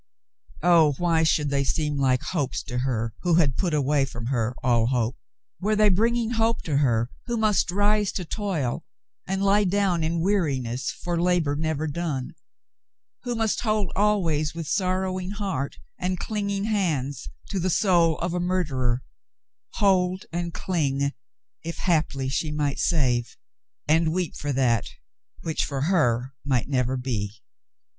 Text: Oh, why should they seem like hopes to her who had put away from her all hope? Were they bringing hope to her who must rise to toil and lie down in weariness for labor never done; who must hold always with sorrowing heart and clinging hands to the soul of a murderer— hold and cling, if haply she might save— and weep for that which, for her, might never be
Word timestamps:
Oh, 0.63 0.93
why 0.93 1.21
should 1.21 1.51
they 1.51 1.63
seem 1.63 1.95
like 1.95 2.23
hopes 2.23 2.63
to 2.63 2.79
her 2.79 3.13
who 3.21 3.35
had 3.35 3.55
put 3.55 3.71
away 3.71 4.03
from 4.03 4.25
her 4.33 4.55
all 4.63 4.87
hope? 4.87 5.15
Were 5.59 5.75
they 5.75 5.89
bringing 5.89 6.31
hope 6.31 6.63
to 6.63 6.77
her 6.77 7.11
who 7.27 7.37
must 7.37 7.69
rise 7.69 8.11
to 8.13 8.25
toil 8.25 8.83
and 9.27 9.45
lie 9.45 9.63
down 9.63 10.03
in 10.03 10.19
weariness 10.19 10.89
for 10.89 11.21
labor 11.21 11.55
never 11.55 11.85
done; 11.85 12.33
who 13.21 13.35
must 13.35 13.61
hold 13.61 13.91
always 13.95 14.55
with 14.55 14.67
sorrowing 14.67 15.29
heart 15.29 15.77
and 15.99 16.17
clinging 16.17 16.63
hands 16.63 17.29
to 17.51 17.59
the 17.59 17.69
soul 17.69 18.17
of 18.17 18.33
a 18.33 18.39
murderer— 18.39 19.03
hold 19.75 20.25
and 20.31 20.51
cling, 20.51 21.11
if 21.61 21.77
haply 21.77 22.27
she 22.27 22.51
might 22.51 22.79
save— 22.79 23.37
and 23.87 24.11
weep 24.11 24.35
for 24.35 24.51
that 24.51 24.89
which, 25.41 25.63
for 25.63 25.81
her, 25.81 26.33
might 26.43 26.67
never 26.67 26.97
be 26.97 27.33